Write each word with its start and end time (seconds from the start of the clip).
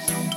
someone 0.00 0.33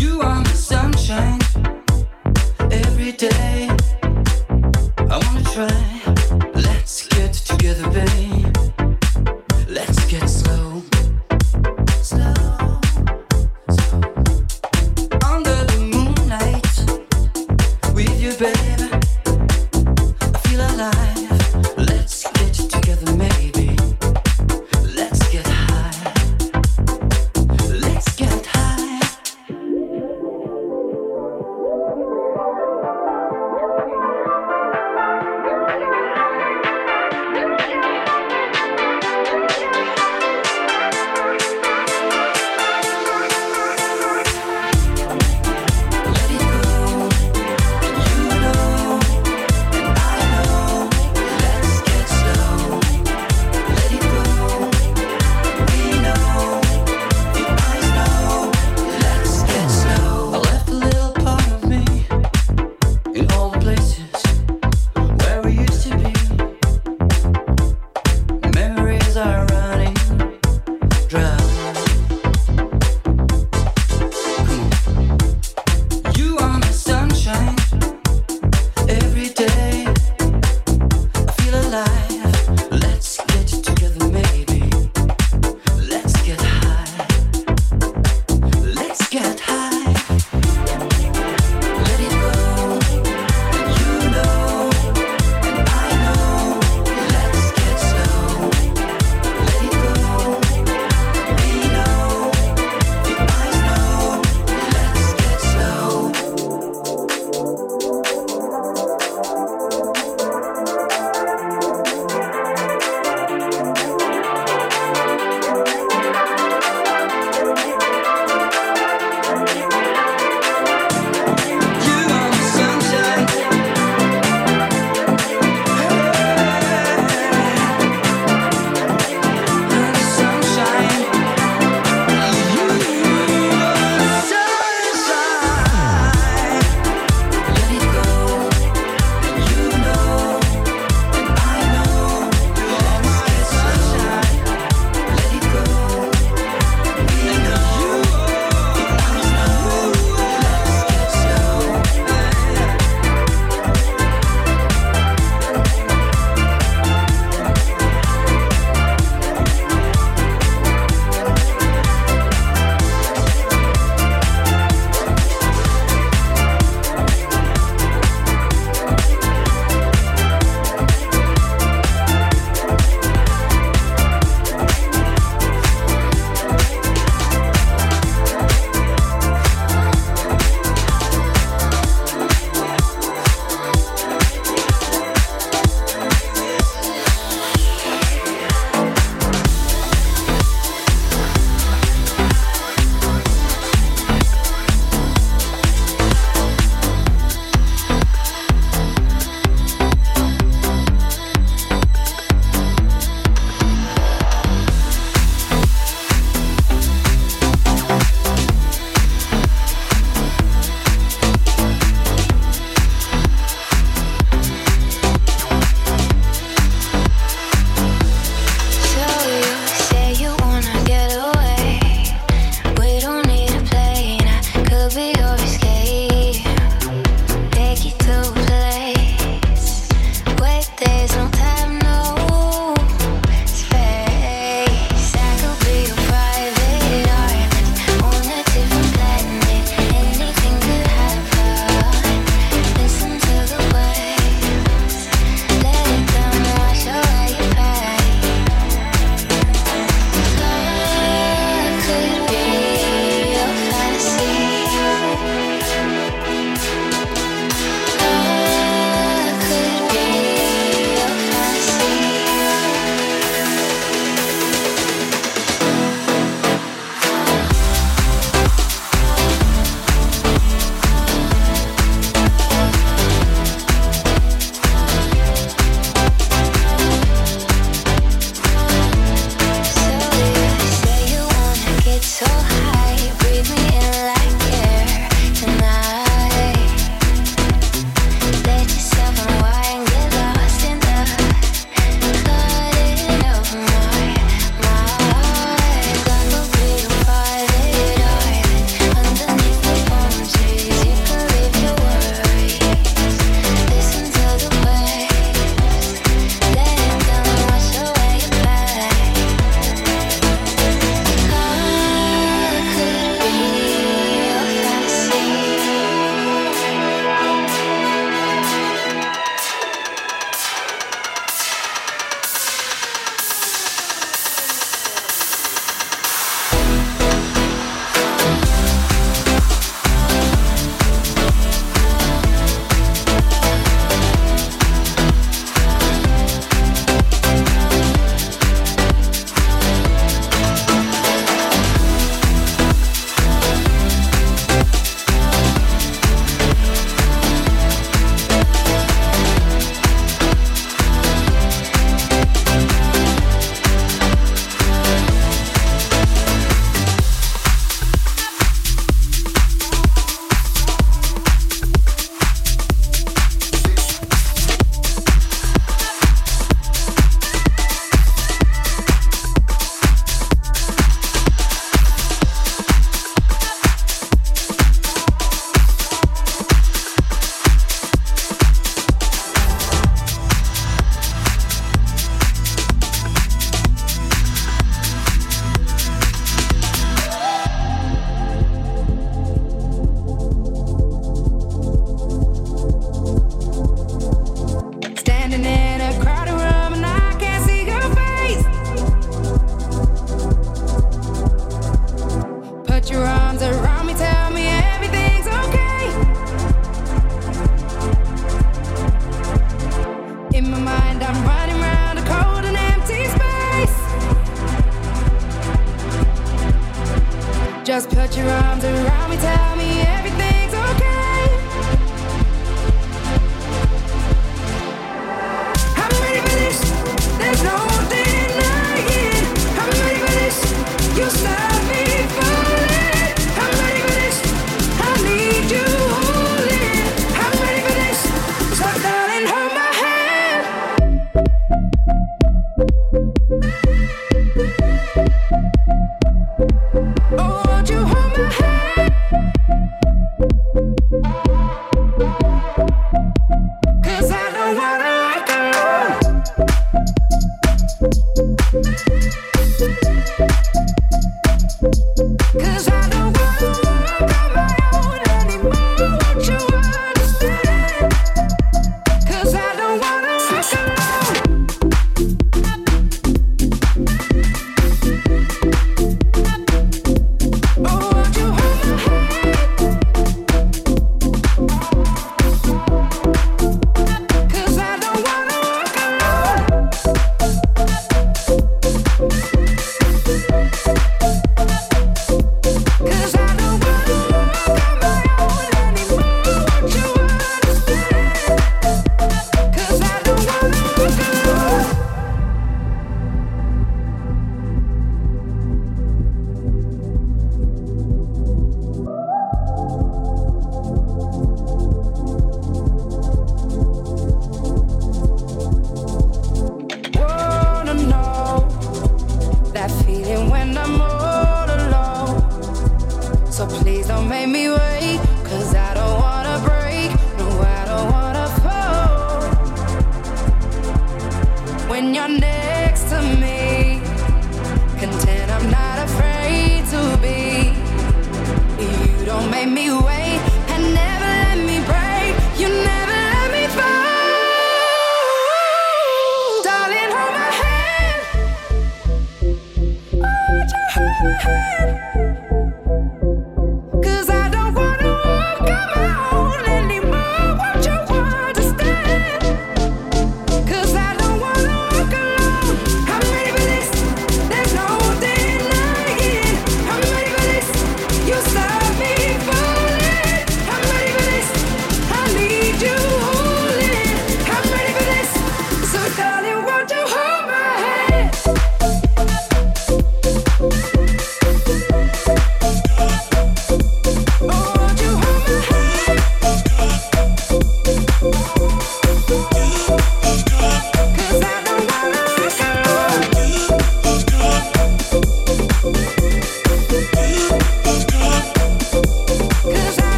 You 0.00 0.20
are 0.20 0.40
my 0.40 0.52
sunshine 0.52 1.40
every 2.70 3.12
day. 3.12 3.55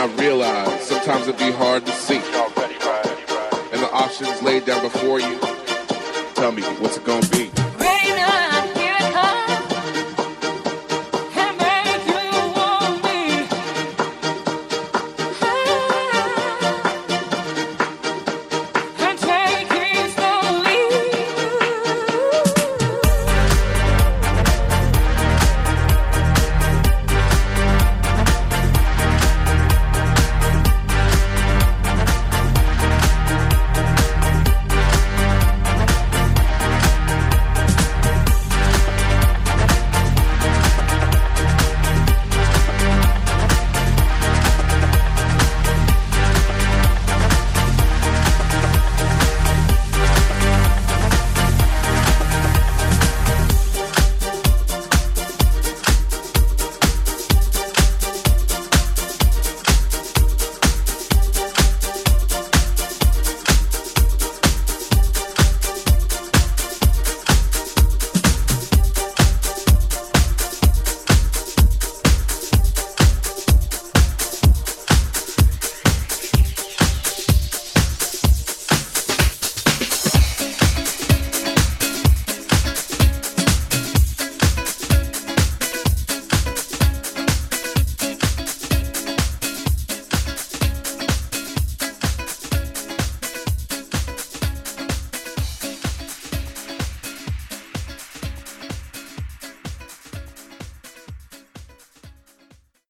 I 0.00 0.06
realize 0.14 0.86
sometimes 0.86 1.28
it'd 1.28 1.38
be 1.38 1.52
hard 1.52 1.84
to 1.84 1.92
see. 1.92 2.16
And 2.16 3.82
the 3.82 3.90
options 3.92 4.40
laid 4.40 4.64
down 4.64 4.80
before 4.80 5.20
you. 5.20 5.38
Tell 6.32 6.52
me, 6.52 6.62
what's 6.80 6.96
it 6.96 7.04
gonna 7.04 7.20
be? 7.28 7.29